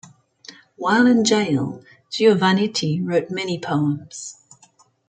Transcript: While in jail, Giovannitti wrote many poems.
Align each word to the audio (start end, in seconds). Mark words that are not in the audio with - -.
While 0.77 1.05
in 1.05 1.23
jail, 1.23 1.83
Giovannitti 2.09 3.05
wrote 3.07 3.29
many 3.29 3.59
poems. 3.59 4.35